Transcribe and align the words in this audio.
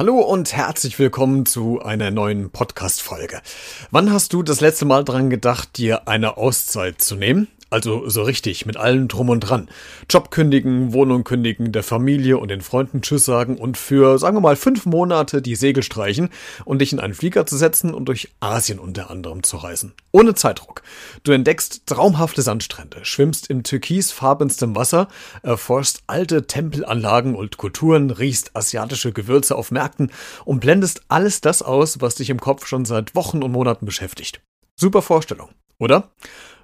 Hallo 0.00 0.18
und 0.20 0.56
herzlich 0.56 0.98
willkommen 0.98 1.44
zu 1.44 1.82
einer 1.82 2.10
neuen 2.10 2.48
Podcast-Folge. 2.48 3.42
Wann 3.90 4.10
hast 4.10 4.32
du 4.32 4.42
das 4.42 4.62
letzte 4.62 4.86
Mal 4.86 5.04
dran 5.04 5.28
gedacht, 5.28 5.76
dir 5.76 6.08
eine 6.08 6.38
Auszeit 6.38 7.02
zu 7.02 7.16
nehmen? 7.16 7.48
Also 7.70 8.08
so 8.08 8.24
richtig, 8.24 8.66
mit 8.66 8.76
allem 8.76 9.06
drum 9.06 9.28
und 9.28 9.40
dran. 9.40 9.68
Job 10.10 10.32
kündigen, 10.32 10.92
Wohnung 10.92 11.22
kündigen, 11.22 11.70
der 11.70 11.84
Familie 11.84 12.38
und 12.38 12.48
den 12.48 12.62
Freunden 12.62 13.00
Tschüss 13.00 13.24
sagen 13.24 13.56
und 13.58 13.78
für, 13.78 14.18
sagen 14.18 14.36
wir 14.36 14.40
mal, 14.40 14.56
fünf 14.56 14.86
Monate 14.86 15.40
die 15.40 15.54
Segel 15.54 15.84
streichen 15.84 16.30
und 16.64 16.80
dich 16.80 16.92
in 16.92 16.98
einen 16.98 17.14
Flieger 17.14 17.46
zu 17.46 17.56
setzen 17.56 17.94
und 17.94 18.06
durch 18.06 18.30
Asien 18.40 18.80
unter 18.80 19.08
anderem 19.08 19.44
zu 19.44 19.56
reisen. 19.56 19.92
Ohne 20.10 20.34
Zeitdruck. 20.34 20.82
Du 21.22 21.30
entdeckst 21.30 21.86
traumhafte 21.86 22.42
Sandstrände, 22.42 23.04
schwimmst 23.04 23.48
im 23.48 23.62
türkisfarbenstem 23.62 24.74
Wasser, 24.74 25.06
erforschst 25.44 26.02
alte 26.08 26.48
Tempelanlagen 26.48 27.36
und 27.36 27.56
Kulturen, 27.56 28.10
riechst 28.10 28.56
asiatische 28.56 29.12
Gewürze 29.12 29.54
auf 29.54 29.70
Märkten 29.70 30.10
und 30.44 30.58
blendest 30.58 31.02
alles 31.06 31.40
das 31.40 31.62
aus, 31.62 32.00
was 32.00 32.16
dich 32.16 32.30
im 32.30 32.40
Kopf 32.40 32.66
schon 32.66 32.84
seit 32.84 33.14
Wochen 33.14 33.44
und 33.44 33.52
Monaten 33.52 33.86
beschäftigt. 33.86 34.42
Super 34.74 35.02
Vorstellung, 35.02 35.50
oder? 35.78 36.10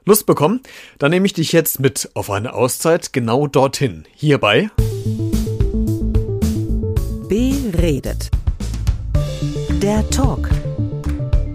Lust 0.09 0.25
bekommen? 0.25 0.61
Dann 0.99 1.11
nehme 1.11 1.27
ich 1.27 1.33
dich 1.33 1.51
jetzt 1.51 1.81
mit 1.81 2.11
auf 2.15 2.31
eine 2.31 2.55
Auszeit 2.55 3.13
genau 3.13 3.49
dorthin. 3.49 4.05
Hierbei. 4.15 4.71
Beredet. 7.29 8.31
Der 9.83 10.09
Talk 10.11 10.49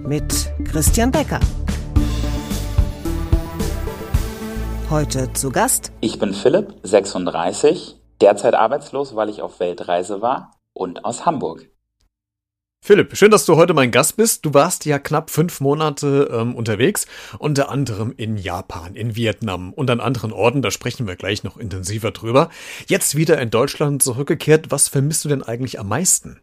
mit 0.06 0.52
Christian 0.66 1.12
Becker. 1.12 1.40
Heute 4.90 5.32
zu 5.32 5.50
Gast. 5.50 5.94
Ich 6.02 6.20
bin 6.20 6.34
Philipp, 6.34 6.74
36, 6.84 7.96
derzeit 8.20 8.54
arbeitslos, 8.54 9.16
weil 9.16 9.30
ich 9.30 9.42
auf 9.42 9.62
Weltreise 9.62 10.22
war 10.22 10.52
und 10.74 11.06
aus 11.06 11.26
Hamburg. 11.26 11.70
Philipp, 12.84 13.16
schön, 13.16 13.30
dass 13.30 13.46
du 13.46 13.58
heute 13.58 13.76
mein 13.76 13.92
Gast 13.92 14.18
bist. 14.18 14.44
Du 14.44 14.56
warst 14.56 14.86
ja 14.86 14.98
knapp 14.98 15.30
fünf 15.30 15.60
Monate 15.60 16.32
ähm, 16.34 16.56
unterwegs, 16.56 17.06
unter 17.38 17.70
anderem 17.70 18.12
in 18.18 18.38
Japan, 18.38 18.96
in 18.96 19.16
Vietnam 19.16 19.72
und 19.72 19.92
an 19.92 20.00
anderen 20.00 20.32
Orten. 20.32 20.64
Da 20.64 20.72
sprechen 20.72 21.06
wir 21.06 21.16
gleich 21.16 21.44
noch 21.44 21.58
intensiver 21.58 22.10
drüber. 22.10 22.50
Jetzt 22.88 23.16
wieder 23.16 23.40
in 23.40 23.52
Deutschland 23.52 24.02
zurückgekehrt. 24.02 24.72
Was 24.72 24.88
vermisst 24.88 25.24
du 25.24 25.30
denn 25.30 25.44
eigentlich 25.44 25.80
am 25.80 25.90
meisten? 25.90 26.42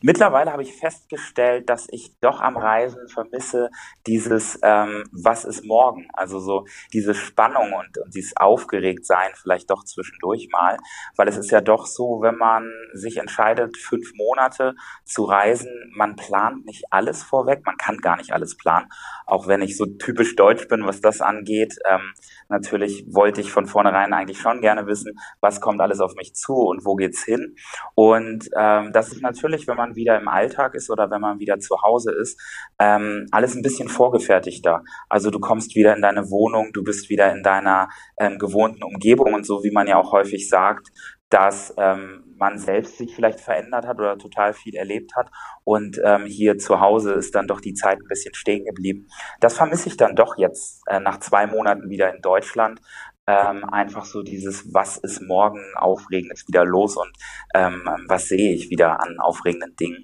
Mittlerweile 0.00 0.52
habe 0.52 0.62
ich 0.62 0.74
festgestellt, 0.74 1.68
dass 1.68 1.86
ich 1.90 2.18
doch 2.20 2.40
am 2.40 2.56
Reisen 2.56 3.08
vermisse 3.08 3.70
dieses, 4.06 4.58
ähm, 4.62 5.04
was 5.12 5.44
ist 5.44 5.64
morgen? 5.64 6.08
Also 6.12 6.38
so 6.38 6.66
diese 6.92 7.14
Spannung 7.14 7.72
und, 7.72 7.98
und 7.98 8.14
dieses 8.14 8.36
Aufgeregtsein 8.36 9.30
vielleicht 9.34 9.70
doch 9.70 9.84
zwischendurch 9.84 10.48
mal, 10.50 10.78
weil 11.16 11.28
es 11.28 11.36
ist 11.36 11.50
ja 11.50 11.60
doch 11.60 11.86
so, 11.86 12.20
wenn 12.22 12.36
man 12.36 12.70
sich 12.92 13.18
entscheidet, 13.18 13.76
fünf 13.76 14.12
Monate 14.14 14.74
zu 15.04 15.24
reisen, 15.24 15.70
man 15.94 16.16
plant 16.16 16.64
nicht 16.64 16.84
alles 16.90 17.22
vorweg, 17.22 17.64
man 17.64 17.76
kann 17.76 17.98
gar 17.98 18.16
nicht 18.16 18.32
alles 18.32 18.56
planen, 18.56 18.88
auch 19.26 19.46
wenn 19.46 19.62
ich 19.62 19.76
so 19.76 19.86
typisch 19.86 20.36
deutsch 20.36 20.68
bin, 20.68 20.86
was 20.86 21.00
das 21.00 21.20
angeht. 21.20 21.76
Ähm, 21.88 22.12
natürlich 22.48 23.04
wollte 23.08 23.40
ich 23.40 23.50
von 23.50 23.66
vornherein 23.66 24.12
eigentlich 24.12 24.38
schon 24.38 24.60
gerne 24.60 24.86
wissen, 24.86 25.18
was 25.40 25.60
kommt 25.60 25.80
alles 25.80 26.00
auf 26.00 26.14
mich 26.14 26.34
zu 26.34 26.54
und 26.54 26.84
wo 26.84 26.94
geht's 26.96 27.24
hin. 27.24 27.56
Und 27.94 28.48
ähm, 28.56 28.92
das 28.92 29.12
ist 29.12 29.22
natürlich, 29.22 29.66
wenn 29.66 29.76
man 29.76 29.81
wieder 29.94 30.18
im 30.18 30.28
Alltag 30.28 30.74
ist 30.74 30.90
oder 30.90 31.10
wenn 31.10 31.20
man 31.20 31.38
wieder 31.38 31.58
zu 31.58 31.82
Hause 31.82 32.12
ist, 32.12 32.40
ähm, 32.78 33.26
alles 33.30 33.54
ein 33.54 33.62
bisschen 33.62 33.88
vorgefertigter. 33.88 34.82
Also 35.08 35.30
du 35.30 35.40
kommst 35.40 35.74
wieder 35.74 35.94
in 35.94 36.02
deine 36.02 36.30
Wohnung, 36.30 36.72
du 36.72 36.82
bist 36.82 37.10
wieder 37.10 37.32
in 37.32 37.42
deiner 37.42 37.88
ähm, 38.18 38.38
gewohnten 38.38 38.82
Umgebung 38.82 39.34
und 39.34 39.46
so 39.46 39.62
wie 39.62 39.70
man 39.72 39.86
ja 39.86 39.98
auch 39.98 40.12
häufig 40.12 40.48
sagt, 40.48 40.88
dass 41.32 41.72
ähm, 41.78 42.34
man 42.36 42.58
selbst 42.58 42.98
sich 42.98 43.14
vielleicht 43.14 43.40
verändert 43.40 43.86
hat 43.86 43.98
oder 43.98 44.18
total 44.18 44.52
viel 44.52 44.74
erlebt 44.74 45.16
hat 45.16 45.30
und 45.64 45.98
ähm, 46.04 46.26
hier 46.26 46.58
zu 46.58 46.80
Hause 46.80 47.12
ist 47.12 47.34
dann 47.34 47.46
doch 47.46 47.60
die 47.60 47.72
Zeit 47.72 47.98
ein 47.98 48.08
bisschen 48.08 48.34
stehen 48.34 48.66
geblieben. 48.66 49.06
Das 49.40 49.56
vermisse 49.56 49.88
ich 49.88 49.96
dann 49.96 50.14
doch 50.14 50.36
jetzt 50.36 50.82
äh, 50.88 51.00
nach 51.00 51.20
zwei 51.20 51.46
Monaten 51.46 51.88
wieder 51.88 52.14
in 52.14 52.20
Deutschland, 52.20 52.80
ähm, 53.26 53.64
einfach 53.64 54.04
so 54.04 54.22
dieses, 54.22 54.72
was 54.72 54.96
ist 54.96 55.22
morgen 55.22 55.62
aufregend, 55.76 56.42
wieder 56.46 56.64
los 56.64 56.96
und 56.96 57.10
ähm, 57.54 57.88
was 58.08 58.26
sehe 58.26 58.54
ich 58.54 58.70
wieder 58.70 59.00
an 59.00 59.18
aufregenden 59.18 59.76
Dingen. 59.76 60.02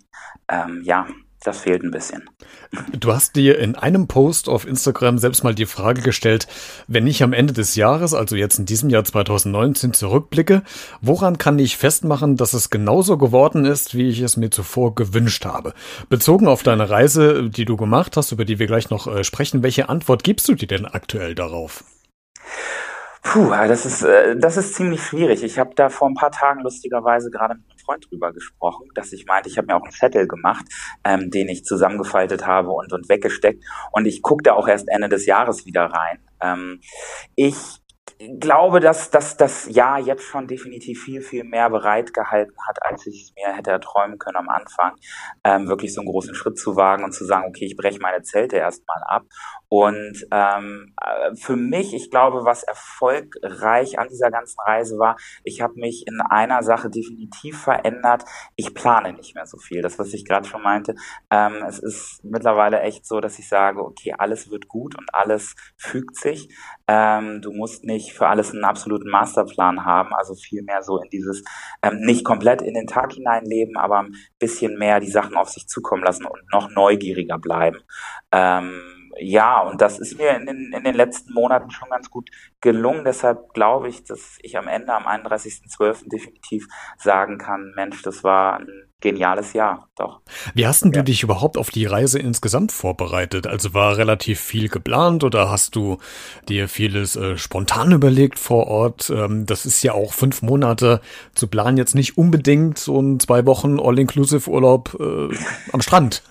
Ähm, 0.49 0.83
ja, 0.85 1.07
das 1.45 1.61
fehlt 1.61 1.85
ein 1.85 1.93
bisschen. 1.93 2.29
Du 2.93 3.13
hast 3.13 3.37
dir 3.37 3.59
in 3.61 3.77
einem 3.77 4.09
Post 4.09 4.49
auf 4.49 4.67
Instagram 4.67 5.19
selbst 5.19 5.45
mal 5.45 5.55
die 5.55 5.67
Frage 5.67 6.03
gestellt, 6.03 6.49
wenn 6.89 7.07
ich 7.07 7.23
am 7.23 7.33
Ende 7.33 7.53
des 7.53 7.77
Jahres, 7.77 8.13
also 8.13 8.35
jetzt 8.35 8.59
in 8.59 8.67
diesem 8.67 8.91
Jahr 8.91 9.05
2019 9.05 9.93
zurückblicke, 9.93 10.63
woran 11.01 11.39
kann 11.39 11.59
ich 11.61 11.77
festmachen, 11.77 12.37
dass 12.37 12.55
es 12.55 12.71
genauso 12.71 13.19
geworden 13.19 13.65
ist, 13.65 13.95
wie 13.95 14.09
ich 14.09 14.21
es 14.21 14.37
mir 14.37 14.51
zuvor 14.51 14.97
gewünscht 14.97 15.45
habe? 15.45 15.75
Bezogen 16.09 16.49
auf 16.49 16.65
deine 16.65 16.91
Reise, 16.91 17.49
die 17.51 17.65
du 17.65 17.77
gemacht 17.77 18.17
hast, 18.17 18.33
über 18.33 18.45
die 18.45 18.59
wir 18.59 18.67
gleich 18.67 18.91
noch 18.91 19.07
äh, 19.07 19.23
sprechen, 19.23 19.63
welche 19.63 19.89
Antwort 19.89 20.25
gibst 20.25 20.49
du 20.49 20.55
dir 20.55 20.67
denn 20.67 20.87
aktuell 20.87 21.37
darauf? 21.37 21.85
Puh, 23.31 23.51
das 23.51 23.85
ist, 23.85 24.03
äh, 24.05 24.39
das 24.39 24.57
ist 24.57 24.75
ziemlich 24.75 25.03
schwierig. 25.03 25.43
Ich 25.43 25.59
habe 25.59 25.75
da 25.75 25.91
vor 25.91 26.09
ein 26.09 26.15
paar 26.15 26.31
Tagen 26.31 26.63
lustigerweise 26.63 27.31
gerade 27.31 27.57
mit 27.57 27.65
einem 27.69 27.79
Freund 27.79 28.07
drüber 28.11 28.33
gesprochen, 28.33 28.89
dass 28.95 29.13
ich 29.13 29.27
meinte, 29.27 29.51
ich 29.51 29.59
habe 29.59 29.67
mir 29.67 29.77
auch 29.77 29.83
einen 29.83 29.93
Zettel 29.93 30.27
gemacht, 30.27 30.65
ähm, 31.05 31.31
den 31.31 31.51
ich 31.51 31.63
zusammengefaltet 31.63 32.47
habe 32.47 32.71
und, 32.71 32.91
und 32.91 33.11
weggesteckt. 33.11 33.63
Und 33.93 34.07
ich 34.07 34.23
gucke 34.23 34.45
da 34.45 34.55
auch 34.55 34.67
erst 34.67 34.89
Ende 34.89 35.11
des 35.11 35.27
Jahres 35.27 35.67
wieder 35.67 35.85
rein. 35.85 36.21
Ähm, 36.41 36.81
ich 37.35 37.83
glaube, 38.41 38.81
dass, 38.81 39.11
dass 39.11 39.37
das 39.37 39.69
Jahr 39.69 39.99
jetzt 39.99 40.25
schon 40.25 40.47
definitiv 40.47 41.03
viel, 41.03 41.21
viel 41.21 41.45
mehr 41.45 41.69
bereitgehalten 41.69 42.57
hat, 42.67 42.79
als 42.83 43.07
ich 43.07 43.25
es 43.25 43.35
mir 43.35 43.55
hätte 43.55 43.71
erträumen 43.71 44.19
können 44.19 44.37
am 44.37 44.49
Anfang. 44.49 44.95
Ähm, 45.45 45.69
wirklich 45.69 45.93
so 45.93 46.01
einen 46.01 46.11
großen 46.11 46.35
Schritt 46.35 46.59
zu 46.59 46.77
wagen 46.77 47.05
und 47.05 47.13
zu 47.13 47.25
sagen, 47.25 47.47
okay, 47.47 47.67
ich 47.67 47.77
breche 47.77 48.01
meine 48.01 48.23
Zelte 48.23 48.57
erstmal 48.57 49.03
ab 49.07 49.25
und 49.71 50.27
ähm, 50.31 50.95
äh, 51.01 51.35
für 51.37 51.57
mich, 51.57 51.93
ich 51.93 52.11
glaube, 52.11 52.45
was 52.45 52.63
erfolgreich 52.63 53.99
an 53.99 54.09
dieser 54.09 54.31
ganzen 54.31 54.59
Reise 54.61 54.99
war, 54.99 55.17
ich 55.45 55.61
habe 55.61 55.75
mich 55.75 56.07
in 56.07 56.21
einer 56.23 56.63
Sache 56.63 56.89
definitiv 56.89 57.61
verändert. 57.61 58.25
Ich 58.57 58.75
plane 58.75 59.13
nicht 59.13 59.35
mehr 59.35 59.45
so 59.47 59.59
viel. 59.59 59.83
Das, 59.83 59.99
was 59.99 60.15
ich 60.15 60.25
gerade 60.25 60.49
schon 60.49 60.63
meinte, 60.63 60.95
ähm, 61.31 61.63
es 61.69 61.79
ist 61.79 62.25
mittlerweile 62.25 62.81
echt 62.81 63.07
so, 63.07 63.21
dass 63.21 63.39
ich 63.39 63.49
sage, 63.49 63.85
okay, 63.85 64.15
alles 64.17 64.51
wird 64.51 64.69
gut 64.69 64.97
und 64.97 65.15
alles 65.15 65.55
fügt 65.77 66.17
sich. 66.17 66.49
Ähm, 66.87 67.43
du 67.43 67.53
musst 67.53 67.85
nicht 67.85 68.15
für 68.15 68.29
alles 68.29 68.53
einen 68.53 68.65
absoluten 68.65 69.11
Masterplan 69.11 69.85
haben, 69.85 70.15
also 70.15 70.35
viel 70.35 70.63
mehr 70.63 70.83
so 70.83 70.99
in 70.99 71.11
dieses 71.11 71.45
ähm, 71.83 72.01
nicht 72.01 72.25
komplett 72.25 72.63
in 72.63 72.73
den 72.73 72.87
Tag 72.87 73.13
hineinleben, 73.13 73.77
aber 73.77 73.99
ein 74.01 74.15
bisschen 74.39 74.79
mehr 74.79 74.99
die 74.99 75.11
Sachen 75.11 75.37
auf 75.37 75.51
sich 75.51 75.67
zukommen 75.69 76.03
lassen 76.03 76.25
und 76.25 76.41
noch 76.53 76.71
neugieriger 76.71 77.39
bleiben. 77.39 77.81
Ähm, 78.33 78.98
ja, 79.19 79.61
und 79.61 79.81
das 79.81 79.99
ist 79.99 80.19
mir 80.19 80.37
in 80.37 80.47
den, 80.47 80.73
in 80.73 80.85
den 80.85 80.95
letzten 80.95 81.33
Monaten 81.33 81.71
schon 81.71 81.91
ganz 81.91 82.11
gut 82.11 82.31
gelungen. 82.61 83.05
Deshalb 83.05 83.53
glaube 83.55 83.89
ich, 83.89 84.05
dass 84.05 84.39
ich 84.43 84.57
am 84.57 84.69
Ende, 84.69 84.93
am 84.93 85.07
31.12. 85.07 86.09
definitiv 86.09 86.67
sagen 86.97 87.39
kann, 87.39 87.73
Mensch, 87.75 88.03
das 88.03 88.25
war 88.25 88.59
ein 88.59 88.88
geniales 89.01 89.53
Jahr, 89.53 89.89
doch. 89.97 90.21
Wie 90.55 90.67
hast 90.67 90.83
denn 90.83 90.93
ja. 90.93 90.99
du 90.99 91.05
dich 91.05 91.23
überhaupt 91.23 91.57
auf 91.57 91.71
die 91.71 91.87
Reise 91.87 92.19
insgesamt 92.19 92.73
vorbereitet? 92.73 93.47
Also 93.47 93.73
war 93.73 93.97
relativ 93.97 94.41
viel 94.41 94.69
geplant 94.69 95.23
oder 95.23 95.51
hast 95.51 95.77
du 95.77 95.99
dir 96.49 96.69
vieles 96.69 97.15
äh, 97.15 97.37
spontan 97.37 97.93
überlegt 97.93 98.39
vor 98.39 98.67
Ort? 98.67 99.11
Ähm, 99.11 99.47
das 99.47 99.67
ist 99.67 99.83
ja 99.83 99.93
auch 99.93 100.13
fünf 100.13 100.43
Monate 100.43 101.01
zu 101.35 101.47
planen 101.47 101.77
jetzt 101.77 101.95
nicht 101.95 102.19
unbedingt 102.19 102.79
so 102.79 103.01
ein 103.01 103.21
zwei 103.21 103.47
Wochen 103.47 103.79
All-Inclusive-Urlaub 103.79 104.97
äh, 104.99 105.37
am 105.73 105.81
Strand. 105.81 106.23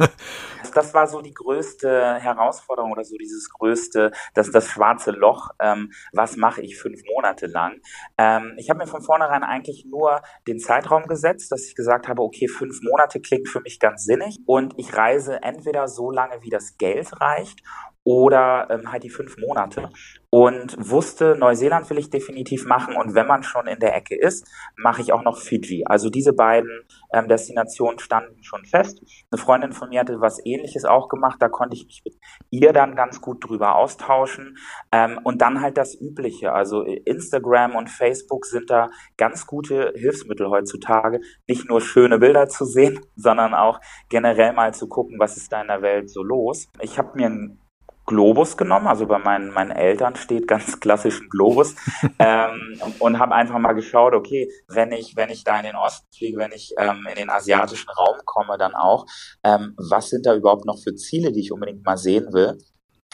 das 0.78 0.94
war 0.94 1.08
so 1.08 1.22
die 1.22 1.34
größte 1.34 2.16
Herausforderung 2.16 2.92
oder 2.92 3.04
so 3.04 3.18
dieses 3.18 3.50
größte, 3.50 4.12
das, 4.36 4.52
das 4.52 4.68
schwarze 4.68 5.10
Loch. 5.12 5.50
Ähm, 5.60 5.92
was 6.14 6.38
mache 6.38 6.62
ich 6.62 6.78
fünf 6.78 7.02
Monate 7.16 7.48
lang? 7.48 7.82
Ähm, 8.18 8.54
ich 8.58 8.70
habe 8.70 8.80
mir 8.80 8.88
von 8.88 9.02
vornherein 9.02 9.44
eigentlich 9.44 9.86
nur 9.86 10.22
den 10.48 10.60
Zeitraum 10.60 11.08
gesetzt, 11.08 11.52
dass 11.52 11.66
ich 11.66 11.76
gesagt 11.76 12.08
habe, 12.08 12.22
okay, 12.22 12.48
fünf 12.58 12.82
Monate 12.82 13.20
klingt 13.20 13.48
für 13.48 13.62
mich 13.62 13.80
ganz 13.80 14.04
sinnig. 14.04 14.40
Und 14.46 14.74
ich 14.78 14.96
reise 14.96 15.42
entweder 15.44 15.88
so 15.88 16.12
lange, 16.12 16.42
wie 16.42 16.50
das 16.50 16.78
Geld 16.78 17.22
reicht 17.22 17.62
oder 18.08 18.70
ähm, 18.70 18.90
halt 18.90 19.04
die 19.04 19.10
fünf 19.10 19.36
Monate 19.38 19.90
und 20.30 20.78
wusste, 20.80 21.36
Neuseeland 21.38 21.90
will 21.90 21.98
ich 21.98 22.10
definitiv 22.10 22.66
machen 22.66 22.96
und 22.96 23.16
wenn 23.16 23.28
man 23.28 23.44
schon 23.44 23.68
in 23.68 23.80
der 23.80 23.94
Ecke 23.96 24.16
ist, 24.16 24.50
mache 24.78 25.02
ich 25.02 25.12
auch 25.12 25.24
noch 25.24 25.38
Fiji. 25.38 25.84
Also 25.86 26.10
diese 26.10 26.32
beiden 26.32 26.86
ähm, 27.12 27.28
Destinationen 27.28 28.00
standen 28.00 28.42
schon 28.44 28.64
fest. 28.64 29.02
Eine 29.30 29.42
Freundin 29.42 29.74
von 29.74 29.90
mir 29.90 30.00
hatte 30.00 30.22
was 30.22 30.40
ähnliches 30.46 30.86
auch 30.86 31.10
gemacht, 31.10 31.36
da 31.42 31.50
konnte 31.50 31.76
ich 31.76 31.86
mich 31.86 32.02
mit 32.06 32.16
ihr 32.50 32.72
dann 32.72 32.96
ganz 32.96 33.20
gut 33.20 33.44
drüber 33.46 33.76
austauschen 33.76 34.58
ähm, 34.94 35.20
und 35.26 35.42
dann 35.42 35.60
halt 35.60 35.78
das 35.78 35.94
Übliche, 36.00 36.54
also 36.54 36.84
Instagram 36.84 37.76
und 37.76 37.90
Facebook 37.90 38.46
sind 38.46 38.70
da 38.70 38.90
ganz 39.18 39.48
gute 39.48 39.92
Hilfsmittel 39.98 40.50
heutzutage, 40.50 41.20
nicht 41.46 41.68
nur 41.68 41.82
schöne 41.82 42.20
Bilder 42.20 42.48
zu 42.48 42.64
sehen, 42.64 43.02
sondern 43.18 43.54
auch 43.54 43.82
generell 44.08 44.54
mal 44.54 44.74
zu 44.74 44.88
gucken, 44.88 45.20
was 45.20 45.36
ist 45.36 45.52
da 45.52 45.62
in 45.62 45.68
der 45.68 45.82
Welt 45.82 46.10
so 46.10 46.24
los. 46.24 46.70
Ich 46.80 46.98
habe 46.98 47.18
mir 47.18 47.28
ein 47.28 47.60
Globus 48.08 48.56
genommen, 48.58 48.88
also 48.88 49.06
bei 49.06 49.20
meinen, 49.20 49.52
meinen 49.52 49.72
Eltern 49.72 50.16
steht 50.16 50.48
ganz 50.48 50.80
klassisch 50.80 51.22
ein 51.22 51.30
Globus 51.30 51.76
ähm, 52.18 52.82
und 53.00 53.20
habe 53.20 53.36
einfach 53.36 53.60
mal 53.60 53.74
geschaut, 53.74 54.16
okay, 54.16 54.50
wenn 54.70 54.92
ich, 54.92 55.16
wenn 55.16 55.30
ich 55.30 55.44
da 55.44 55.58
in 55.58 55.66
den 55.66 55.76
Osten 55.76 56.08
fliege, 56.18 56.40
wenn 56.40 56.54
ich 56.54 56.74
ähm, 56.80 57.06
in 57.10 57.16
den 57.16 57.30
asiatischen 57.30 57.90
Raum 57.90 58.16
komme, 58.26 58.58
dann 58.58 58.74
auch, 58.74 59.06
ähm, 59.44 59.76
was 59.78 60.10
sind 60.10 60.26
da 60.26 60.36
überhaupt 60.36 60.66
noch 60.66 60.80
für 60.82 60.96
Ziele, 60.96 61.32
die 61.32 61.42
ich 61.42 61.52
unbedingt 61.52 61.86
mal 61.86 61.98
sehen 61.98 62.34
will? 62.34 62.58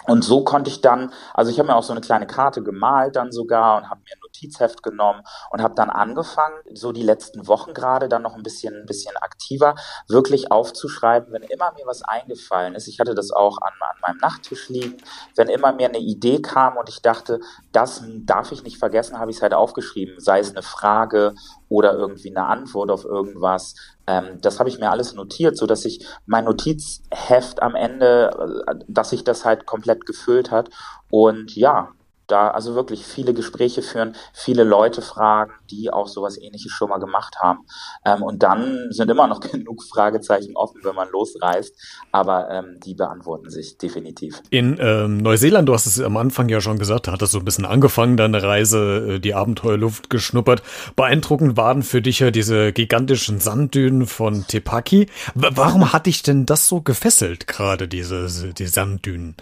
Und 0.05 0.23
so 0.23 0.43
konnte 0.43 0.69
ich 0.69 0.81
dann, 0.81 1.13
also 1.33 1.49
ich 1.49 1.59
habe 1.59 1.67
mir 1.67 1.75
auch 1.75 1.83
so 1.83 1.93
eine 1.93 2.01
kleine 2.01 2.27
Karte 2.27 2.61
gemalt 2.61 3.15
dann 3.15 3.31
sogar 3.31 3.77
und 3.77 3.89
habe 3.89 4.01
mir 4.01 4.15
ein 4.15 4.19
Notizheft 4.21 4.83
genommen 4.83 5.21
und 5.51 5.61
habe 5.61 5.75
dann 5.75 5.89
angefangen, 5.89 6.55
so 6.73 6.91
die 6.91 7.03
letzten 7.03 7.47
Wochen 7.47 7.73
gerade 7.73 8.09
dann 8.09 8.21
noch 8.21 8.35
ein 8.35 8.43
bisschen, 8.43 8.75
ein 8.75 8.85
bisschen 8.85 9.15
aktiver, 9.17 9.75
wirklich 10.09 10.51
aufzuschreiben, 10.51 11.31
wenn 11.31 11.43
immer 11.43 11.71
mir 11.73 11.85
was 11.85 12.01
eingefallen 12.01 12.75
ist. 12.75 12.87
Ich 12.87 12.99
hatte 12.99 13.15
das 13.15 13.31
auch 13.31 13.59
an, 13.61 13.71
an 13.79 13.95
meinem 14.01 14.17
Nachttisch 14.17 14.67
liegen. 14.67 14.97
Wenn 15.35 15.47
immer 15.47 15.71
mir 15.71 15.87
eine 15.87 15.99
Idee 15.99 16.41
kam 16.41 16.75
und 16.75 16.89
ich 16.89 17.01
dachte, 17.01 17.39
das 17.71 18.03
darf 18.25 18.51
ich 18.51 18.63
nicht 18.63 18.79
vergessen, 18.79 19.19
habe 19.19 19.31
ich 19.31 19.37
es 19.37 19.43
halt 19.43 19.53
aufgeschrieben. 19.53 20.19
Sei 20.19 20.39
es 20.39 20.51
eine 20.51 20.63
Frage 20.63 21.33
oder 21.73 21.93
irgendwie 21.95 22.29
eine 22.29 22.45
Antwort 22.45 22.91
auf 22.91 23.03
irgendwas. 23.03 23.73
Ähm, 24.05 24.37
das 24.41 24.59
habe 24.59 24.69
ich 24.69 24.77
mir 24.77 24.91
alles 24.91 25.15
notiert, 25.15 25.57
so 25.57 25.65
dass 25.65 25.85
ich 25.85 26.05
mein 26.27 26.45
Notizheft 26.45 27.63
am 27.63 27.73
Ende, 27.73 28.63
äh, 28.67 28.75
dass 28.87 29.09
sich 29.09 29.23
das 29.23 29.43
halt 29.43 29.65
komplett 29.65 30.05
gefüllt 30.05 30.51
hat. 30.51 30.69
Und 31.09 31.55
ja, 31.55 31.89
da 32.33 32.49
also 32.49 32.73
wirklich 32.73 33.05
viele 33.05 33.33
Gespräche 33.33 33.83
führen, 33.83 34.15
viele 34.33 34.63
Leute 34.63 35.03
fragen, 35.03 35.51
die 35.69 35.93
auch 35.93 36.07
sowas 36.07 36.35
ähnliches 36.37 36.71
schon 36.71 36.89
mal 36.89 36.97
gemacht 36.97 37.35
haben. 37.39 37.59
Ähm, 38.05 38.23
und 38.23 38.41
dann 38.41 38.87
sind 38.89 39.11
immer 39.11 39.27
noch 39.27 39.39
genug 39.51 39.83
Fragezeichen 39.83 40.55
offen, 40.55 40.81
wenn 40.83 40.95
man 40.95 41.09
losreist, 41.11 41.75
aber 42.11 42.49
ähm, 42.49 42.79
die 42.83 42.95
beantworten 42.95 43.51
sich 43.51 43.77
definitiv. 43.77 44.41
In 44.49 44.77
ähm, 44.79 45.17
Neuseeland, 45.17 45.69
du 45.69 45.73
hast 45.75 45.85
es 45.85 46.01
am 46.01 46.17
Anfang 46.17 46.49
ja 46.49 46.59
schon 46.59 46.79
gesagt, 46.79 47.07
da 47.07 47.11
hat 47.11 47.21
das 47.21 47.31
so 47.31 47.37
ein 47.37 47.45
bisschen 47.45 47.65
angefangen, 47.65 48.17
deine 48.17 48.41
Reise, 48.41 49.15
äh, 49.15 49.19
die 49.19 49.35
Abenteuerluft 49.35 50.09
geschnuppert. 50.09 50.63
Beeindruckend 50.95 51.55
waren 51.55 51.83
für 51.83 52.01
dich 52.01 52.19
ja 52.19 52.31
diese 52.31 52.73
gigantischen 52.73 53.39
Sanddünen 53.39 54.07
von 54.07 54.47
Tepaki. 54.47 55.07
W 55.35 55.49
warum 55.51 55.93
hat 55.93 56.07
dich 56.07 56.23
denn 56.23 56.47
das 56.47 56.67
so 56.67 56.81
gefesselt, 56.81 57.45
gerade 57.45 57.87
diese 57.87 58.53
die 58.53 58.65
Sanddünen? 58.65 59.35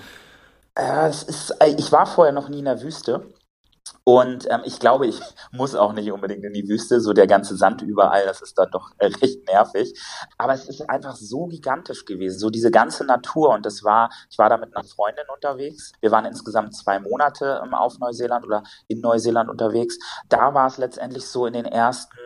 Äh, 0.76 1.08
es 1.08 1.24
ist, 1.24 1.52
äh, 1.60 1.76
ich 1.78 1.92
war 1.92 2.06
vorher 2.06 2.34
noch 2.34 2.50
nie 2.50 2.60
in 2.60 2.66
der 2.66 2.82
Wüste. 2.82 3.34
Und 4.04 4.50
ähm, 4.50 4.62
ich 4.66 4.80
glaube, 4.80 5.08
ich 5.08 5.20
muss 5.52 5.76
auch 5.76 5.94
nicht 5.94 6.12
unbedingt 6.12 6.44
in 6.44 6.54
die 6.54 6.68
Wüste, 6.68 7.02
so 7.02 7.14
der 7.14 7.28
ganze 7.28 7.56
Sand 7.56 7.82
überall, 7.82 8.26
das 8.26 8.42
ist 8.42 8.58
dann 8.58 8.70
doch 8.72 8.92
äh, 8.98 9.06
recht 9.22 9.46
nervig. 9.48 9.94
Aber 10.38 10.54
es 10.54 10.68
ist 10.68 10.90
einfach 10.90 11.16
so 11.16 11.46
gigantisch 11.48 12.06
gewesen, 12.06 12.40
so 12.40 12.50
diese 12.50 12.72
ganze 12.72 13.06
Natur. 13.06 13.50
Und 13.50 13.66
das 13.66 13.84
war, 13.84 14.10
ich 14.30 14.38
war 14.38 14.50
da 14.50 14.58
mit 14.58 14.76
einer 14.76 14.86
Freundin 14.86 15.26
unterwegs. 15.34 15.92
Wir 16.02 16.12
waren 16.12 16.26
insgesamt 16.26 16.76
zwei 16.76 17.00
Monate 17.00 17.62
ähm, 17.64 17.74
auf 17.74 18.00
Neuseeland 18.00 18.46
oder 18.46 18.64
in 18.88 19.02
Neuseeland 19.02 19.50
unterwegs. 19.50 19.98
Da 20.30 20.54
war 20.54 20.68
es 20.68 20.78
letztendlich 20.78 21.28
so 21.28 21.46
in 21.46 21.54
den 21.54 21.66
ersten 21.66 22.18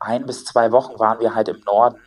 ein 0.00 0.26
bis 0.26 0.44
zwei 0.44 0.72
Wochen 0.72 0.98
waren 0.98 1.20
wir 1.20 1.34
halt 1.34 1.48
im 1.48 1.60
Norden 1.64 2.00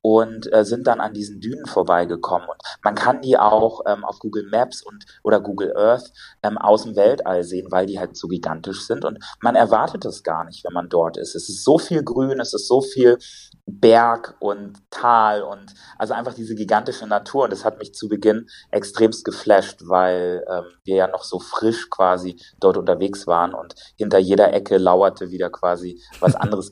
und 0.00 0.52
äh, 0.52 0.64
sind 0.64 0.86
dann 0.86 1.00
an 1.00 1.14
diesen 1.14 1.40
Dünen 1.40 1.66
vorbeigekommen. 1.66 2.48
Und 2.48 2.60
man 2.82 2.94
kann 2.94 3.22
die 3.22 3.38
auch 3.38 3.80
ähm, 3.86 4.04
auf 4.04 4.18
Google 4.18 4.48
Maps 4.50 4.82
und 4.82 5.04
oder 5.22 5.40
Google 5.40 5.74
Earth 5.76 6.12
ähm, 6.42 6.58
aus 6.58 6.84
dem 6.84 6.94
Weltall 6.96 7.42
sehen, 7.42 7.68
weil 7.70 7.86
die 7.86 7.98
halt 7.98 8.16
so 8.16 8.28
gigantisch 8.28 8.86
sind. 8.86 9.04
Und 9.04 9.18
man 9.40 9.56
erwartet 9.56 10.04
das 10.04 10.22
gar 10.22 10.44
nicht, 10.44 10.64
wenn 10.64 10.74
man 10.74 10.88
dort 10.88 11.16
ist. 11.16 11.34
Es 11.34 11.48
ist 11.48 11.64
so 11.64 11.78
viel 11.78 12.02
Grün, 12.02 12.38
es 12.40 12.52
ist 12.52 12.68
so 12.68 12.82
viel 12.82 13.18
Berg 13.66 14.36
und 14.40 14.74
Tal 14.90 15.42
und 15.42 15.72
also 15.96 16.12
einfach 16.12 16.34
diese 16.34 16.54
gigantische 16.54 17.06
Natur. 17.06 17.44
Und 17.44 17.52
das 17.52 17.64
hat 17.64 17.78
mich 17.78 17.94
zu 17.94 18.08
Beginn 18.08 18.46
extremst 18.70 19.24
geflasht, 19.24 19.80
weil 19.86 20.44
ähm, 20.50 20.64
wir 20.84 20.96
ja 20.96 21.08
noch 21.08 21.24
so 21.24 21.38
frisch 21.38 21.88
quasi 21.88 22.38
dort 22.60 22.76
unterwegs 22.76 23.26
waren 23.26 23.54
und 23.54 23.74
hinter 23.96 24.18
jeder 24.18 24.52
Ecke 24.52 24.76
lauerte 24.76 25.30
wieder 25.30 25.48
quasi 25.48 26.02
was 26.20 26.36
anderes 26.36 26.70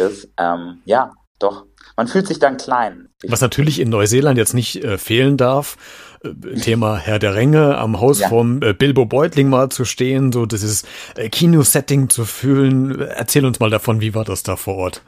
Gigantisches. 0.00 0.28
Ähm, 0.36 0.80
ja, 0.84 1.12
doch. 1.38 1.66
Man 1.96 2.06
fühlt 2.06 2.26
sich 2.26 2.38
dann 2.38 2.56
klein. 2.56 3.08
Was 3.26 3.40
natürlich 3.40 3.80
in 3.80 3.90
Neuseeland 3.90 4.38
jetzt 4.38 4.54
nicht 4.54 4.82
äh, 4.84 4.98
fehlen 4.98 5.36
darf, 5.36 5.76
äh, 6.22 6.58
Thema 6.60 6.96
Herr 7.02 7.18
der 7.18 7.34
Ränge, 7.34 7.76
am 7.78 8.00
Haus 8.00 8.20
ja. 8.20 8.28
vom 8.28 8.62
äh, 8.62 8.72
Bilbo 8.72 9.06
Beutling 9.06 9.48
mal 9.48 9.68
zu 9.68 9.84
stehen, 9.84 10.32
so 10.32 10.46
dieses 10.46 10.84
äh, 11.16 11.28
Kinosetting 11.28 12.08
zu 12.08 12.24
fühlen. 12.24 13.00
Erzähl 13.00 13.44
uns 13.44 13.60
mal 13.60 13.70
davon, 13.70 14.00
wie 14.00 14.14
war 14.14 14.24
das 14.24 14.42
da 14.42 14.56
vor 14.56 14.76
Ort? 14.76 15.02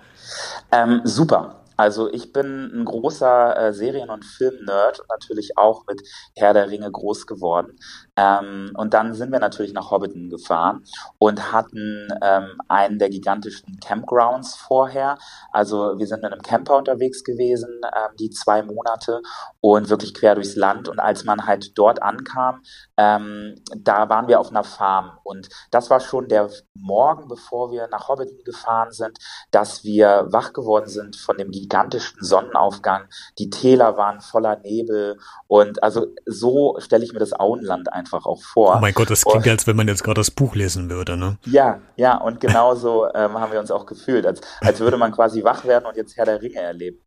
Ähm, 0.71 1.01
super. 1.05 1.62
Also 1.83 2.09
ich 2.13 2.33
bin 2.33 2.71
ein 2.73 2.85
großer 2.85 3.57
äh, 3.57 3.73
Serien- 3.73 4.09
und 4.09 4.25
Film-Nerd 4.25 5.01
und 5.01 5.09
natürlich 5.09 5.59
auch 5.59 5.85
mit 5.89 6.01
Herr 6.37 6.55
der 6.55 6.71
Ringe 6.71 6.89
groß 6.89 7.27
geworden. 7.27 7.77
Ähm, 8.17 8.71
und 8.77 8.95
dann 8.95 9.15
sind 9.15 9.33
wir 9.33 9.41
natürlich 9.41 9.73
nach 9.73 9.91
Hobbiton 9.91 10.31
gefahren 10.31 10.85
und 11.19 11.51
hatten 11.51 12.07
ähm, 12.23 12.61
einen 12.69 13.01
der 13.01 13.11
gigantischen 13.11 13.81
Campgrounds 13.81 14.55
vorher. 14.55 15.19
Also 15.51 15.99
wir 15.99 16.07
sind 16.07 16.23
mit 16.23 16.31
einem 16.31 16.43
Camper 16.43 16.77
unterwegs 16.77 17.25
gewesen, 17.25 17.81
ähm, 17.83 18.15
die 18.17 18.31
zwei 18.31 18.63
Monate 18.63 19.21
und 19.61 19.89
wirklich 19.89 20.15
quer 20.15 20.37
durchs 20.37 20.55
Land. 20.55 20.89
Und 20.89 21.01
als 21.01 21.25
man 21.25 21.47
halt 21.47 21.77
dort 21.77 22.01
ankam, 22.01 22.63
ähm, 22.97 23.57
da 23.77 24.09
waren 24.09 24.29
wir 24.29 24.39
auf 24.39 24.51
einer 24.51 24.63
Farm. 24.63 25.19
Und 25.25 25.49
das 25.73 25.91
war 25.91 25.99
schon 25.99 26.29
der 26.29 26.49
Morgen, 26.75 27.27
bevor 27.27 27.73
wir 27.73 27.89
nach 27.89 28.07
Hobbiton 28.09 28.45
gefahren 28.45 28.93
sind, 28.93 29.19
dass 29.51 29.83
wir 29.83 30.29
wach 30.31 30.53
geworden 30.53 30.89
sind 30.89 31.17
von 31.17 31.37
dem 31.37 31.51
gigantischen 31.51 31.72
Sonnenaufgang. 32.21 33.09
Die 33.39 33.51
Täler 33.51 33.97
waren 33.97 34.21
voller 34.21 34.57
Nebel. 34.59 35.19
Und 35.47 35.83
also 35.83 36.07
so 36.27 36.77
stelle 36.79 37.05
ich 37.05 37.13
mir 37.13 37.19
das 37.19 37.33
Auenland 37.33 37.93
ein 37.93 38.03
einfach 38.03 38.27
auch 38.27 38.43
vor. 38.43 38.77
Oh 38.77 38.81
mein 38.81 38.95
Gott, 38.95 39.11
das 39.11 39.25
klingt, 39.25 39.47
und, 39.47 39.51
als 39.51 39.67
wenn 39.67 39.77
man 39.77 39.89
jetzt 39.89 40.03
gerade 40.03 40.21
das 40.21 40.31
Buch 40.31 40.55
lesen 40.55 40.91
würde, 40.91 41.17
ne? 41.17 41.39
Ja, 41.45 41.81
ja, 41.97 42.17
und 42.17 42.41
genauso 42.41 43.07
ähm, 43.15 43.39
haben 43.39 43.53
wir 43.53 43.61
uns 43.61 43.71
auch 43.71 43.87
gefühlt, 43.87 44.27
als, 44.27 44.41
als 44.61 44.81
würde 44.81 44.97
man 44.97 45.13
quasi 45.13 45.45
wach 45.45 45.65
werden 45.65 45.87
und 45.87 45.97
jetzt 45.97 46.17
Herr 46.17 46.25
der 46.25 46.43
Ringe 46.43 46.61
erleben. 46.61 46.99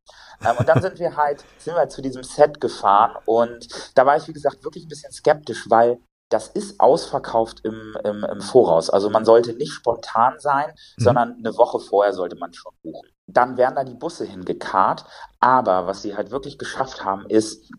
Ähm, 0.44 0.56
und 0.58 0.68
dann 0.68 0.82
sind 0.82 1.00
wir 1.00 1.16
halt, 1.16 1.44
sind 1.58 1.74
wir 1.74 1.80
halt 1.80 1.92
zu 1.92 2.02
diesem 2.02 2.24
Set 2.24 2.62
gefahren 2.62 3.16
und 3.26 3.68
da 3.96 4.06
war 4.06 4.18
ich, 4.18 4.28
wie 4.28 4.34
gesagt, 4.34 4.64
wirklich 4.64 4.86
ein 4.86 4.90
bisschen 4.90 5.12
skeptisch, 5.12 5.66
weil 5.70 6.00
das 6.30 6.48
ist 6.48 6.80
ausverkauft 6.80 7.62
im, 7.64 7.96
im, 8.04 8.24
im 8.24 8.42
Voraus. 8.42 8.90
Also 8.90 9.10
man 9.10 9.26
sollte 9.26 9.54
nicht 9.54 9.72
spontan 9.72 10.40
sein, 10.40 10.72
mhm. 10.98 11.04
sondern 11.04 11.36
eine 11.38 11.56
Woche 11.56 11.80
vorher 11.80 12.14
sollte 12.14 12.36
man 12.36 12.54
schon 12.54 12.74
buchen. 12.82 13.10
Dann 13.28 13.58
werden 13.58 13.76
da 13.76 13.84
die 13.84 13.96
Busse 13.96 14.26
hingekarrt. 14.26 15.06
Aber 15.40 15.88
was 15.88 16.02
sie 16.02 16.16
halt 16.16 16.32
wirklich 16.32 16.58
geschafft 16.58 17.04
haben, 17.04 17.26
ist, 17.30 17.72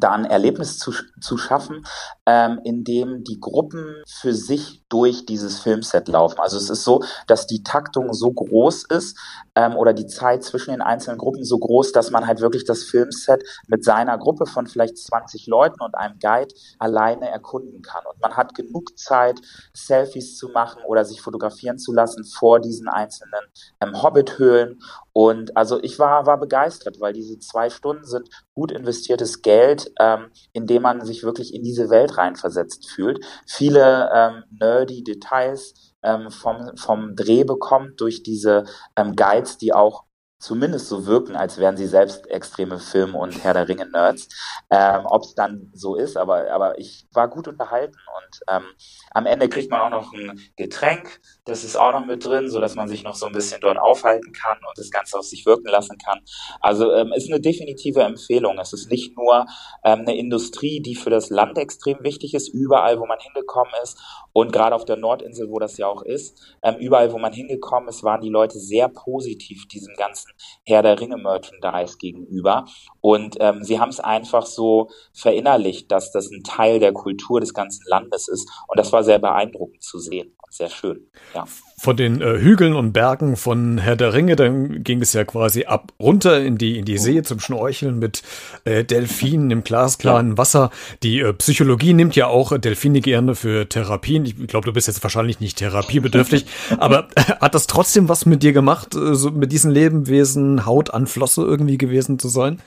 da 0.00 0.12
ein 0.12 0.24
Erlebnis 0.24 0.78
zu, 0.78 0.92
zu 1.20 1.36
schaffen, 1.36 1.84
ähm, 2.26 2.60
in 2.64 2.82
dem 2.84 3.24
die 3.24 3.38
Gruppen 3.40 4.02
für 4.08 4.32
sich 4.32 4.81
durch 4.92 5.24
dieses 5.24 5.60
Filmset 5.60 6.06
laufen. 6.08 6.38
Also 6.38 6.58
es 6.58 6.68
ist 6.68 6.84
so, 6.84 7.02
dass 7.26 7.46
die 7.46 7.62
Taktung 7.62 8.12
so 8.12 8.30
groß 8.30 8.84
ist 8.84 9.18
ähm, 9.54 9.74
oder 9.74 9.94
die 9.94 10.06
Zeit 10.06 10.44
zwischen 10.44 10.72
den 10.72 10.82
einzelnen 10.82 11.16
Gruppen 11.16 11.44
so 11.44 11.58
groß, 11.58 11.92
dass 11.92 12.10
man 12.10 12.26
halt 12.26 12.40
wirklich 12.40 12.64
das 12.64 12.84
Filmset 12.84 13.42
mit 13.68 13.84
seiner 13.84 14.18
Gruppe 14.18 14.44
von 14.44 14.66
vielleicht 14.66 14.98
20 14.98 15.46
Leuten 15.46 15.80
und 15.80 15.94
einem 15.94 16.18
Guide 16.18 16.54
alleine 16.78 17.30
erkunden 17.30 17.80
kann. 17.80 18.04
Und 18.04 18.20
man 18.20 18.36
hat 18.36 18.54
genug 18.54 18.98
Zeit, 18.98 19.40
Selfies 19.72 20.36
zu 20.36 20.48
machen 20.48 20.82
oder 20.86 21.06
sich 21.06 21.22
fotografieren 21.22 21.78
zu 21.78 21.92
lassen 21.92 22.24
vor 22.24 22.60
diesen 22.60 22.88
einzelnen 22.88 23.40
ähm, 23.80 24.02
Hobbit-Höhlen. 24.02 24.78
Und 25.14 25.56
also 25.56 25.82
ich 25.82 25.98
war, 25.98 26.26
war 26.26 26.38
begeistert, 26.38 27.00
weil 27.00 27.14
diese 27.14 27.38
zwei 27.38 27.70
Stunden 27.70 28.04
sind 28.04 28.28
gut 28.54 28.72
investiertes 28.72 29.42
Geld, 29.42 29.90
ähm, 29.98 30.30
indem 30.52 30.82
man 30.82 31.04
sich 31.04 31.22
wirklich 31.22 31.54
in 31.54 31.62
diese 31.62 31.90
Welt 31.90 32.18
reinversetzt 32.18 32.90
fühlt. 32.90 33.24
Viele 33.46 34.10
ähm, 34.14 34.44
nerdy 34.82 35.04
Details 35.04 35.74
ähm, 36.02 36.30
vom, 36.30 36.76
vom 36.76 37.14
Dreh 37.14 37.44
bekommt 37.44 38.00
durch 38.00 38.22
diese 38.22 38.64
ähm, 38.96 39.14
Guides, 39.16 39.58
die 39.58 39.72
auch 39.72 40.04
zumindest 40.42 40.88
so 40.88 41.06
wirken, 41.06 41.36
als 41.36 41.58
wären 41.58 41.76
sie 41.76 41.86
selbst 41.86 42.28
extreme 42.28 42.80
Film- 42.80 43.14
und 43.14 43.44
Herr 43.44 43.54
der 43.54 43.68
Ringe-Nerds. 43.68 44.28
Ähm, 44.70 45.02
Ob 45.04 45.22
es 45.22 45.34
dann 45.34 45.70
so 45.72 45.94
ist, 45.94 46.16
aber, 46.16 46.50
aber 46.50 46.78
ich 46.78 47.06
war 47.12 47.28
gut 47.28 47.46
unterhalten 47.46 47.96
und 48.16 48.40
ähm, 48.48 48.64
am 49.12 49.26
Ende 49.26 49.48
kriegt 49.48 49.70
man 49.70 49.80
auch 49.80 49.90
noch 49.90 50.12
ein 50.12 50.40
Getränk, 50.56 51.20
das 51.44 51.62
ist 51.62 51.76
auch 51.76 51.92
noch 51.92 52.06
mit 52.06 52.24
drin, 52.24 52.50
so 52.50 52.60
dass 52.60 52.74
man 52.74 52.88
sich 52.88 53.04
noch 53.04 53.14
so 53.14 53.26
ein 53.26 53.32
bisschen 53.32 53.60
dort 53.60 53.78
aufhalten 53.78 54.32
kann 54.32 54.58
und 54.58 54.76
das 54.76 54.90
Ganze 54.90 55.18
auf 55.18 55.24
sich 55.24 55.46
wirken 55.46 55.68
lassen 55.68 55.96
kann. 56.04 56.20
Also 56.60 56.92
ähm, 56.92 57.12
ist 57.12 57.30
eine 57.30 57.40
definitive 57.40 58.02
Empfehlung. 58.02 58.58
Es 58.58 58.72
ist 58.72 58.90
nicht 58.90 59.16
nur 59.16 59.46
ähm, 59.84 60.00
eine 60.00 60.16
Industrie, 60.16 60.80
die 60.80 60.96
für 60.96 61.10
das 61.10 61.30
Land 61.30 61.56
extrem 61.56 62.02
wichtig 62.02 62.34
ist, 62.34 62.48
überall, 62.48 62.98
wo 62.98 63.06
man 63.06 63.18
hingekommen 63.20 63.72
ist 63.82 63.98
und 64.32 64.52
gerade 64.52 64.74
auf 64.74 64.84
der 64.84 64.96
Nordinsel, 64.96 65.50
wo 65.50 65.58
das 65.58 65.76
ja 65.76 65.86
auch 65.86 66.02
ist, 66.02 66.56
ähm, 66.62 66.76
überall, 66.76 67.12
wo 67.12 67.18
man 67.18 67.32
hingekommen 67.32 67.88
ist, 67.88 68.02
waren 68.02 68.20
die 68.20 68.30
Leute 68.30 68.58
sehr 68.58 68.88
positiv 68.88 69.68
diesem 69.68 69.94
ganzen 69.94 70.31
Herr 70.64 70.82
der 70.82 71.00
Ringe 71.00 71.16
Merchandise 71.16 71.96
gegenüber. 71.98 72.66
Und 73.00 73.36
ähm, 73.40 73.62
sie 73.62 73.80
haben 73.80 73.90
es 73.90 74.00
einfach 74.00 74.46
so 74.46 74.88
verinnerlicht, 75.12 75.90
dass 75.90 76.12
das 76.12 76.30
ein 76.30 76.42
Teil 76.42 76.78
der 76.78 76.92
Kultur 76.92 77.40
des 77.40 77.54
ganzen 77.54 77.84
Landes 77.88 78.28
ist. 78.28 78.48
Und 78.68 78.78
das 78.78 78.92
war 78.92 79.04
sehr 79.04 79.18
beeindruckend 79.18 79.82
zu 79.82 79.98
sehen. 79.98 80.36
sehr 80.50 80.68
schön. 80.68 81.10
Ja. 81.34 81.44
Von 81.82 81.96
den 81.96 82.20
äh, 82.20 82.38
Hügeln 82.38 82.74
und 82.74 82.92
Bergen 82.92 83.34
von 83.34 83.76
Herr 83.78 83.96
der 83.96 84.14
Ringe, 84.14 84.36
dann 84.36 84.84
ging 84.84 85.02
es 85.02 85.14
ja 85.14 85.24
quasi 85.24 85.64
ab 85.64 85.92
runter 85.98 86.40
in 86.40 86.56
die 86.56 86.78
in 86.78 86.84
die 86.84 86.96
See 86.96 87.24
zum 87.24 87.40
Schnorcheln 87.40 87.98
mit 87.98 88.22
äh, 88.62 88.84
Delfinen 88.84 89.50
im 89.50 89.64
glasklaren. 89.64 90.38
Wasser. 90.38 90.70
Die 91.02 91.18
äh, 91.18 91.32
Psychologie 91.32 91.92
nimmt 91.92 92.14
ja 92.14 92.28
auch 92.28 92.56
Delfine 92.56 93.00
gerne 93.00 93.34
für 93.34 93.68
Therapien. 93.68 94.24
Ich 94.24 94.36
glaube, 94.46 94.64
du 94.64 94.72
bist 94.72 94.86
jetzt 94.86 95.02
wahrscheinlich 95.02 95.40
nicht 95.40 95.58
therapiebedürftig, 95.58 96.46
aber 96.78 97.08
äh, 97.16 97.22
hat 97.40 97.56
das 97.56 97.66
trotzdem 97.66 98.08
was 98.08 98.26
mit 98.26 98.44
dir 98.44 98.52
gemacht, 98.52 98.94
äh, 98.94 99.16
so 99.16 99.32
mit 99.32 99.50
diesen 99.50 99.72
Lebewesen 99.72 100.64
Haut 100.64 100.94
an 100.94 101.08
Flosse 101.08 101.42
irgendwie 101.42 101.78
gewesen 101.78 102.20
zu 102.20 102.28
sein? 102.28 102.60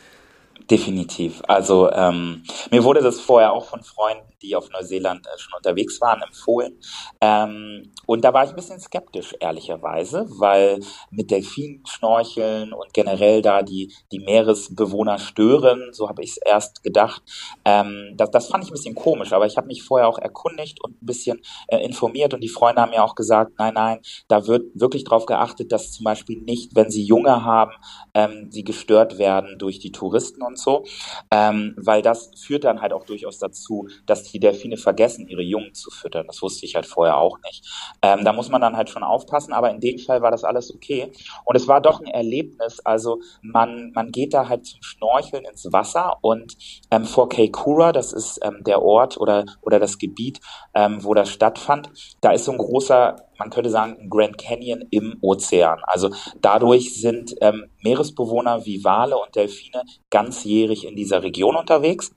Definitiv. 0.69 1.43
Also 1.47 1.91
ähm, 1.91 2.43
mir 2.71 2.83
wurde 2.83 3.01
das 3.01 3.19
vorher 3.21 3.53
auch 3.53 3.65
von 3.65 3.83
Freunden 3.83 4.35
die 4.45 4.55
auf 4.55 4.69
Neuseeland 4.71 5.25
äh, 5.25 5.37
schon 5.37 5.53
unterwegs 5.57 5.99
waren, 6.01 6.21
empfohlen. 6.21 6.79
Ähm, 7.19 7.91
und 8.05 8.23
da 8.23 8.33
war 8.33 8.43
ich 8.43 8.51
ein 8.51 8.55
bisschen 8.55 8.79
skeptisch, 8.79 9.35
ehrlicherweise, 9.39 10.27
weil 10.37 10.79
mit 11.09 11.31
Delfinen 11.31 11.83
schnorcheln 11.85 12.71
und 12.73 12.93
generell 12.93 13.41
da 13.41 13.63
die, 13.63 13.93
die 14.11 14.19
Meeresbewohner 14.19 15.17
stören, 15.17 15.89
so 15.91 16.07
habe 16.07 16.23
ich 16.23 16.31
es 16.31 16.37
erst 16.37 16.83
gedacht. 16.83 17.23
Ähm, 17.65 18.13
das, 18.15 18.31
das 18.31 18.47
fand 18.47 18.63
ich 18.63 18.69
ein 18.69 18.73
bisschen 18.73 18.95
komisch, 18.95 19.33
aber 19.33 19.45
ich 19.45 19.57
habe 19.57 19.67
mich 19.67 19.83
vorher 19.83 20.07
auch 20.07 20.19
erkundigt 20.19 20.83
und 20.83 21.01
ein 21.01 21.05
bisschen 21.05 21.41
äh, 21.67 21.77
informiert 21.83 22.33
und 22.33 22.41
die 22.41 22.49
Freunde 22.49 22.81
haben 22.81 22.91
mir 22.91 23.03
auch 23.03 23.15
gesagt, 23.15 23.53
nein, 23.57 23.73
nein, 23.73 23.99
da 24.27 24.47
wird 24.47 24.63
wirklich 24.75 25.03
darauf 25.03 25.25
geachtet, 25.25 25.71
dass 25.71 25.91
zum 25.91 26.03
Beispiel 26.03 26.41
nicht, 26.41 26.75
wenn 26.75 26.91
sie 26.91 27.03
Junge 27.03 27.43
haben, 27.43 27.71
ähm, 28.13 28.49
sie 28.51 28.63
gestört 28.63 29.17
werden 29.17 29.57
durch 29.57 29.79
die 29.79 29.91
Touristen 29.91 30.43
und 30.43 30.54
so, 30.57 30.85
ähm, 31.31 31.75
weil 31.77 32.01
das 32.01 32.31
führt 32.35 32.63
dann 32.63 32.81
halt 32.81 32.93
auch 32.93 33.05
durchaus 33.05 33.39
dazu, 33.39 33.87
dass 34.05 34.23
die 34.23 34.39
Delfine 34.39 34.77
vergessen, 34.77 35.27
ihre 35.27 35.41
Jungen 35.41 35.73
zu 35.73 35.89
füttern. 35.91 36.27
Das 36.27 36.41
wusste 36.41 36.65
ich 36.65 36.75
halt 36.75 36.85
vorher 36.85 37.17
auch 37.17 37.37
nicht. 37.43 37.65
Ähm, 38.01 38.23
da 38.23 38.33
muss 38.33 38.49
man 38.49 38.61
dann 38.61 38.75
halt 38.75 38.89
schon 38.89 39.03
aufpassen, 39.03 39.53
aber 39.53 39.71
in 39.71 39.79
dem 39.79 39.99
Fall 39.99 40.21
war 40.21 40.31
das 40.31 40.43
alles 40.43 40.73
okay. 40.73 41.11
Und 41.43 41.55
es 41.55 41.67
war 41.67 41.81
doch 41.81 41.99
ein 41.99 42.07
Erlebnis. 42.07 42.79
Also 42.81 43.19
man, 43.41 43.91
man 43.93 44.11
geht 44.11 44.33
da 44.33 44.49
halt 44.49 44.65
zum 44.65 44.81
Schnorcheln 44.81 45.45
ins 45.45 45.71
Wasser 45.71 46.17
und 46.21 46.55
ähm, 46.91 47.05
vor 47.05 47.29
Keikura, 47.29 47.91
das 47.91 48.13
ist 48.13 48.39
ähm, 48.43 48.63
der 48.65 48.81
Ort 48.81 49.17
oder, 49.17 49.45
oder 49.61 49.79
das 49.79 49.97
Gebiet, 49.97 50.39
ähm, 50.73 51.03
wo 51.03 51.13
das 51.13 51.29
stattfand, 51.29 51.89
da 52.21 52.31
ist 52.31 52.45
so 52.45 52.51
ein 52.51 52.57
großer 52.57 53.24
man 53.37 53.49
könnte 53.49 53.69
sagen, 53.69 53.97
ein 53.99 54.09
Grand 54.09 54.37
Canyon 54.37 54.83
im 54.91 55.17
Ozean. 55.21 55.79
Also 55.83 56.09
dadurch 56.41 56.99
sind 56.99 57.35
ähm, 57.41 57.65
Meeresbewohner 57.83 58.65
wie 58.65 58.83
Wale 58.83 59.17
und 59.17 59.35
Delfine 59.35 59.83
ganzjährig 60.09 60.85
in 60.85 60.95
dieser 60.95 61.23
Region 61.23 61.55
unterwegs. 61.55 62.11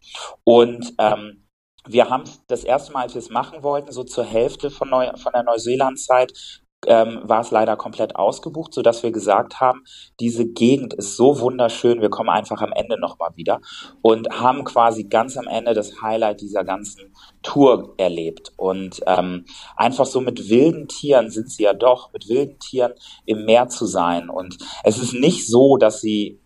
Und 0.44 0.94
ähm, 0.98 1.44
wir 1.87 2.10
haben 2.10 2.25
das 2.48 2.64
erste 2.64 2.92
Mal, 2.92 3.04
als 3.04 3.14
wir 3.14 3.20
es 3.20 3.30
machen 3.30 3.62
wollten, 3.62 3.92
so 3.92 4.04
zur 4.04 4.25
Hälfte 4.25 4.70
von, 4.70 4.90
Neu 4.90 5.10
von 5.16 5.32
der 5.32 5.42
Neuseeland-Zeit, 5.42 6.62
ähm, 6.87 7.20
war 7.25 7.40
es 7.40 7.50
leider 7.50 7.76
komplett 7.76 8.16
ausgebucht, 8.16 8.73
so 8.73 8.82
dass 8.82 9.02
wir 9.02 9.11
gesagt 9.11 9.61
haben, 9.61 9.85
diese 10.20 10.47
Gegend 10.47 10.94
ist 10.94 11.16
so 11.16 11.40
wunderschön, 11.40 12.00
wir 12.00 12.11
kommen 12.11 12.30
einfach 12.30 12.62
am 12.62 12.73
Ende 12.73 12.99
nochmal 13.00 13.30
wieder 13.35 13.61
und 14.00 14.28
haben 14.30 14.64
quasi 14.64 15.04
ganz 15.04 15.37
am 15.37 15.49
Ende 15.49 15.75
das 15.75 16.00
Highlight 16.00 16.40
dieser 16.40 16.64
ganzen 16.64 17.12
Tour 17.42 17.94
erlebt. 17.97 18.52
Und 18.56 19.00
ähm, 19.06 19.44
einfach 19.76 20.06
so 20.06 20.20
mit 20.20 20.49
wilden 20.49 20.88
Tieren 20.88 21.30
sind 21.30 21.50
sie 21.50 21.64
ja 21.64 21.73
doch, 21.73 22.12
mit 22.12 22.28
wilden 22.28 22.58
Tieren 22.58 22.92
im 23.26 23.44
Meer 23.44 23.68
zu 23.68 23.87
sein. 23.87 24.30
Und 24.30 24.58
es 24.85 24.99
ist 24.99 25.14
nicht 25.14 25.47
so, 25.49 25.76
dass 25.76 26.00
sie 26.00 26.40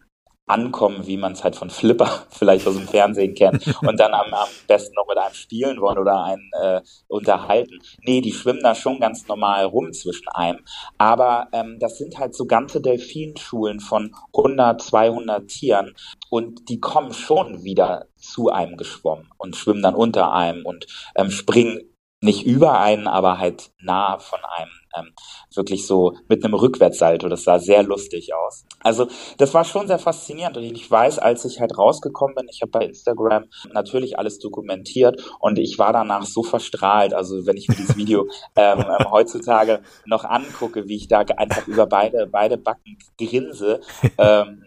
ankommen, 0.52 1.06
wie 1.06 1.16
man 1.16 1.32
es 1.32 1.42
halt 1.42 1.56
von 1.56 1.70
Flipper 1.70 2.24
vielleicht 2.30 2.66
aus 2.66 2.76
dem 2.76 2.86
Fernsehen 2.86 3.34
kennt 3.34 3.66
und 3.82 3.98
dann 3.98 4.12
am, 4.12 4.32
am 4.32 4.48
besten 4.68 4.94
noch 4.94 5.08
mit 5.08 5.18
einem 5.18 5.34
spielen 5.34 5.80
wollen 5.80 5.98
oder 5.98 6.24
einen 6.24 6.50
äh, 6.60 6.80
unterhalten. 7.08 7.80
Nee, 8.02 8.20
die 8.20 8.32
schwimmen 8.32 8.62
da 8.62 8.74
schon 8.74 9.00
ganz 9.00 9.26
normal 9.26 9.64
rum 9.64 9.92
zwischen 9.92 10.28
einem. 10.28 10.60
Aber 10.98 11.48
ähm, 11.52 11.78
das 11.80 11.98
sind 11.98 12.18
halt 12.18 12.34
so 12.34 12.46
ganze 12.46 12.80
Delfinschulen 12.80 13.80
von 13.80 14.14
100, 14.36 14.80
200 14.80 15.48
Tieren 15.48 15.94
und 16.30 16.68
die 16.68 16.80
kommen 16.80 17.12
schon 17.12 17.64
wieder 17.64 18.06
zu 18.16 18.50
einem 18.50 18.76
geschwommen 18.76 19.28
und 19.38 19.56
schwimmen 19.56 19.82
dann 19.82 19.94
unter 19.94 20.32
einem 20.32 20.64
und 20.66 20.86
ähm, 21.16 21.30
springen 21.30 21.80
nicht 22.20 22.46
über 22.46 22.78
einen, 22.78 23.08
aber 23.08 23.38
halt 23.38 23.72
nah 23.80 24.18
von 24.18 24.38
einem. 24.56 24.70
Ähm, 24.96 25.12
wirklich 25.54 25.86
so 25.86 26.14
mit 26.28 26.44
einem 26.44 26.54
Rückwärtssalto. 26.54 27.28
Das 27.28 27.44
sah 27.44 27.58
sehr 27.58 27.82
lustig 27.82 28.34
aus. 28.34 28.64
Also 28.80 29.08
das 29.38 29.54
war 29.54 29.64
schon 29.64 29.86
sehr 29.86 29.98
faszinierend 29.98 30.56
und 30.56 30.64
ich 30.64 30.90
weiß, 30.90 31.18
als 31.18 31.44
ich 31.44 31.60
halt 31.60 31.76
rausgekommen 31.78 32.34
bin, 32.34 32.46
ich 32.50 32.62
habe 32.62 32.70
bei 32.70 32.86
Instagram 32.86 33.44
natürlich 33.72 34.18
alles 34.18 34.38
dokumentiert 34.38 35.22
und 35.40 35.58
ich 35.58 35.78
war 35.78 35.92
danach 35.92 36.24
so 36.24 36.42
verstrahlt. 36.42 37.14
Also 37.14 37.46
wenn 37.46 37.56
ich 37.56 37.68
mir 37.68 37.76
dieses 37.76 37.96
Video 37.96 38.26
ähm, 38.56 38.80
ähm, 38.80 39.10
heutzutage 39.10 39.82
noch 40.06 40.24
angucke, 40.24 40.88
wie 40.88 40.96
ich 40.96 41.08
da 41.08 41.20
einfach 41.20 41.66
über 41.66 41.86
beide 41.86 42.26
beide 42.26 42.58
Backen 42.58 42.98
grinse. 43.18 43.80
Ähm, 44.18 44.64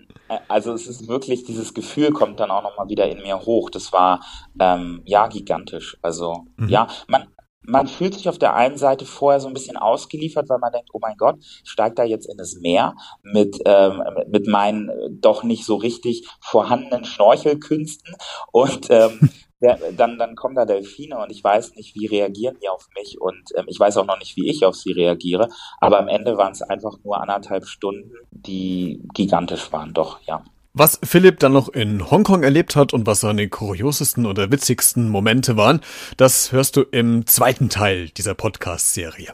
also 0.47 0.73
es 0.73 0.87
ist 0.87 1.07
wirklich, 1.07 1.43
dieses 1.43 1.73
Gefühl 1.73 2.11
kommt 2.11 2.39
dann 2.39 2.51
auch 2.51 2.63
nochmal 2.63 2.89
wieder 2.89 3.07
in 3.09 3.21
mir 3.21 3.39
hoch. 3.41 3.69
Das 3.69 3.93
war 3.93 4.21
ähm, 4.59 5.01
ja 5.05 5.27
gigantisch. 5.27 5.97
Also 6.01 6.45
mhm. 6.57 6.69
ja, 6.69 6.87
man, 7.07 7.27
man 7.67 7.87
fühlt 7.87 8.13
sich 8.13 8.29
auf 8.29 8.37
der 8.37 8.55
einen 8.55 8.77
Seite 8.77 9.05
vorher 9.05 9.39
so 9.39 9.47
ein 9.47 9.53
bisschen 9.53 9.77
ausgeliefert, 9.77 10.49
weil 10.49 10.59
man 10.59 10.71
denkt, 10.71 10.89
oh 10.93 10.99
mein 11.01 11.17
Gott, 11.17 11.37
steigt 11.63 11.99
da 11.99 12.03
jetzt 12.03 12.29
in 12.29 12.37
das 12.37 12.55
Meer 12.55 12.95
mit, 13.23 13.59
ähm, 13.65 14.03
mit 14.27 14.47
meinen 14.47 14.89
äh, 14.89 15.09
doch 15.11 15.43
nicht 15.43 15.65
so 15.65 15.75
richtig 15.75 16.27
vorhandenen 16.39 17.05
Schnorchelkünsten. 17.05 18.15
Und 18.51 18.87
ähm, 18.89 19.29
dann, 19.97 20.17
dann 20.17 20.35
kommen 20.35 20.55
da 20.55 20.65
Delfine 20.65 21.17
und 21.17 21.31
ich 21.31 21.43
weiß 21.43 21.75
nicht, 21.75 21.95
wie 21.95 22.07
reagieren 22.07 22.57
die 22.61 22.69
auf 22.69 22.87
mich. 22.95 23.19
Und 23.19 23.51
ähm, 23.55 23.65
ich 23.67 23.79
weiß 23.79 23.97
auch 23.97 24.05
noch 24.05 24.19
nicht, 24.19 24.35
wie 24.35 24.49
ich 24.49 24.65
auf 24.65 24.75
sie 24.75 24.91
reagiere, 24.91 25.49
aber 25.79 25.99
am 25.99 26.07
Ende 26.07 26.37
waren 26.37 26.51
es 26.51 26.61
einfach 26.61 26.97
nur 27.03 27.21
anderthalb 27.21 27.65
Stunden, 27.65 28.11
die 28.31 29.01
gigantisch 29.13 29.71
waren, 29.71 29.93
doch, 29.93 30.19
ja. 30.27 30.43
Was 30.77 30.99
Philipp 31.01 31.39
dann 31.39 31.53
noch 31.53 31.69
in 31.69 32.11
Hongkong 32.11 32.43
erlebt 32.43 32.75
hat 32.75 32.91
und 32.91 33.07
was 33.07 33.21
seine 33.21 33.47
kuriosesten 33.47 34.25
oder 34.25 34.51
witzigsten 34.51 35.07
Momente 35.07 35.55
waren, 35.55 35.79
das 36.17 36.51
hörst 36.51 36.75
du 36.75 36.81
im 36.81 37.25
zweiten 37.25 37.69
Teil 37.69 38.09
dieser 38.09 38.33
Podcast-Serie. 38.33 39.33